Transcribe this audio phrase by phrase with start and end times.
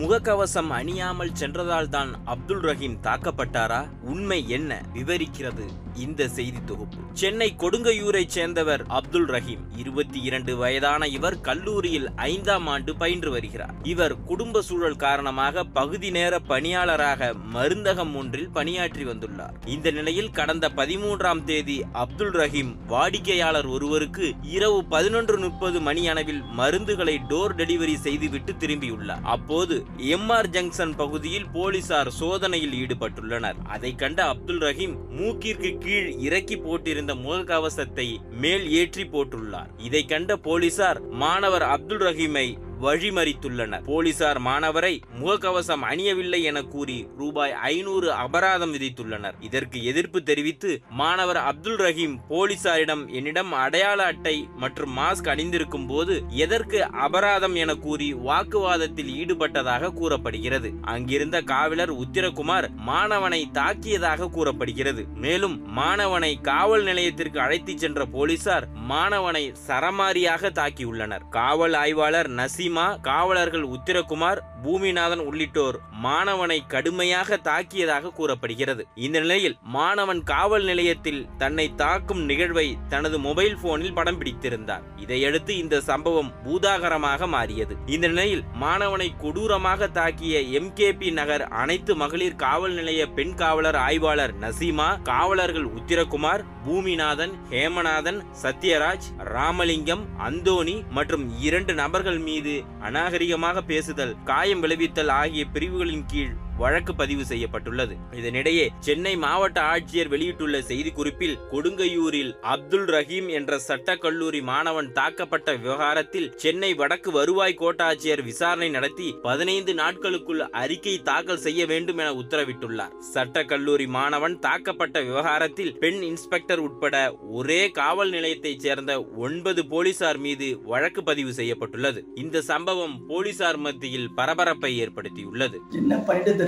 [0.00, 3.88] முகக்கவசம் அணியாமல் சென்றதால்தான் அப்துல் ரஹீம் தாக்கப்பட்டாரா?
[4.02, 4.82] உண்மை என்ன?
[4.94, 6.96] விவரிக்கிறது இந்த செய்தி தொகுப்பு.
[7.12, 9.58] சென்னை கொடுங்கையூரைச் சேர்ந்தவர் அப்துல் ரஹீம்.
[9.76, 13.74] இருபத்தி இரண்டு வயதான இவர் கல்லூரியில் ஐந்தாம் ஆண்டு பயின்று வருகிறார்.
[13.82, 19.52] இவர் குடும்ப சூழல் காரணமாக பகுதி நேர பணியாளராக மருந்தகம் ஒன்றில் பணியாற்றி வந்துள்ளார்.
[19.64, 27.18] இந்த நிலையில் கடந்த பதிமூன்றாம் தேதி அப்துல் ரஹீம் வாடிக்கையாளர் ஒருவருக்கு இரவு பதினொன்று முப்பது மணி அளவில் மருந்துகளை
[27.28, 29.22] டோர் டெலிவரி செய்துவிட்டு திரும்பியுள்ளார்.
[29.22, 33.54] அப்போது எம்ஆர் ஜங்ஷன் பகுதியில் போலீசார் சோதனையில் ஈடுபட்டுள்ளனர்.
[33.64, 39.70] அதை கண்ட அப்துல் ரஹீம் மூக்கிற்கு கீழ் இறக்கி போட்டிருந்த முகக்கவசத்தை மேல் ஏற்றி போட்டுள்ளார்.
[39.78, 43.84] இதை கண்ட போலீசார் மாணவர் அப்துல் ரஹீமை வழிமறித்துள்ளனர்.
[43.84, 49.34] போலீசார் மாணவரை முகக்கவசம் அணியவில்லை என கூறி ரூபாய் ஐநூறு அபராதம் விதித்துள்ளனர்.
[49.40, 56.90] இதற்கு எதிர்ப்பு தெரிவித்து மாணவர் அப்துல் ரஹீம் போலீசாரிடம் என்னிடம் அடையாள அட்டை மற்றும் மாஸ்க் அணிந்திருக்கும் போது எதற்கு
[56.90, 57.54] அபராதம்?
[57.54, 60.72] என கூறி வாக்குவாதத்தில் ஈடுபட்டதாக கூறப்படுகிறது.
[60.82, 65.04] அங்கிருந்த காவலர் உத்திரகுமார் மாணவனை தாக்கியதாக கூறப்படுகிறது.
[65.14, 71.28] மேலும் மாணவனை காவல் நிலையத்திற்கு அழைத்துச் சென்ற போலீசார் மாணவனை சரமாரியாக தாக்கியுள்ளனர்.
[71.30, 72.72] காவல் ஆய்வாளர் நசீம்
[73.02, 78.82] காவலர்கள் உத்திரகுமார் பூமிநாதன் உள்ளிட்டோர் மாணவனை கடுமையாக தாக்கியதாக கூறப்படுகிறது.
[78.94, 84.84] இந்த நிலையில் மாணவன் காவல் நிலையத்தில் தன்னை தாக்கும் நிகழ்வை தனது மொபைல் போனில் படம் பிடித்திருந்தார்.
[84.96, 87.76] இதையடுத்து இந்த சம்பவம் பூதாகரமாக மாறியது.
[87.86, 94.88] இந்த நிலையில் மாணவனை கொடூரமாக தாக்கிய எம்கேபி நகர் அனைத்து மகளிர் காவல் நிலைய பெண் காவலர் ஆய்வாளர் நசீமா
[95.02, 104.64] காவலர்கள் உத்திரகுமார் பூமிநாதன் ஹேமநாதன் சத்யராஜ் ராமலிங்கம் அந்தோணி மற்றும் இரண்டு நபர்கள் மீது அநாகரிகமாக பேசுதல் காய காயம்
[104.64, 107.96] விளைவித்தல் ஆகிய பிரிவுகளின் கீழ் வழக்கு பதிவு செய்யப்பட்டுள்ளது.
[108.12, 116.32] இதனிடையே சென்னை மாவட்ட ஆட்சியர் வெளியிட்டுள்ள செய்திக்குறிப்பில் கொடுங்கையூரில் அப்துல் ரஹீம் என்ற சட்ட கல்லூரி மாணவன் தாக்கப்பட்ட விவகாரத்தில்
[116.36, 122.94] சென்னை வடக்கு வருவாய் கோட்டாட்சியர் விசாரணை நடத்தி பதினைந்து நாட்களுக்குள் அறிக்கை தாக்கல் செய்ய வேண்டும் என உத்தரவிட்டுள்ளார்.
[122.98, 130.60] சட்ட கல்லூரி மாணவன் தாக்கப்பட்ட விவகாரத்தில் பெண் இன்ஸ்பெக்டர் உட்பட ஒரே காவல் நிலையத்தைச் சேர்ந்த ஒன்பது போலீசார் மீது
[130.64, 132.04] வழக்கு பதிவு செய்யப்பட்டுள்ளது.
[132.14, 135.60] இந்த சம்பவம் போலீசார் மத்தியில் பரபரப்பை ஏற்படுத்தியுள்ளது.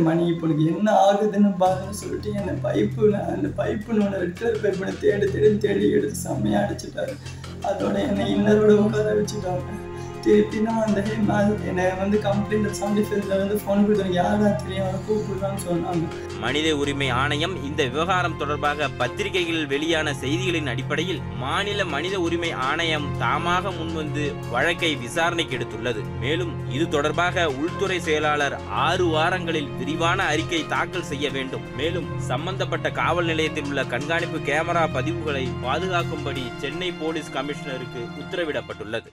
[0.00, 4.42] என்ன இப்போ உனக்கு என்ன ஆகுதுன்னு பாருன்னு சொல்லிட்டு என்னை பைப்பு அந்த பைப்புன்னு ஒன்று ரெட்
[5.00, 7.14] தேடி தேடி தேடி எடுத்து செம்மையாக அடிச்சிட்டாரு.
[7.70, 9.81] அதோட என்னை இன்னரோட உட்கார வச்சுட்டாங்க.
[10.24, 11.00] திருப்பி எப்படின்னா அந்த
[11.70, 14.84] என்னை வந்து கம்ப்ளைண்ட் செவன்டி ஃபைவ்ல வந்து ஃபோன் கொடுத்தாங்க யாரா தெரியும்?
[14.86, 16.04] அவரை கூப்பிடுறான்னு சொன்னாங்க.
[16.44, 23.72] மனித உரிமை ஆணையம் இந்த விவகாரம் தொடர்பாக பத்திரிகைகளில் வெளியான செய்திகளின் அடிப்படையில் மாநில மனித உரிமை ஆணையம் தாமாக
[23.78, 26.02] முன்வந்து வழக்கை விசாரணைக்கு எடுத்துள்ளது.
[26.20, 28.56] மேலும் இது தொடர்பாக உள்துறை செயலாளர்
[28.86, 31.66] ஆறு வாரங்களில் விரிவான அறிக்கை தாக்கல் செய்ய வேண்டும்.
[31.76, 39.10] மேலும் சம்பந்தப்பட்ட காவல் நிலையத்தில் உள்ள கண்காணிப்பு கேமரா பதிவுகளை பாதுகாக்கும்படி சென்னை போலீஸ் கமிஷனருக்கு உத்தரவிடப்பட்டுள்ளது.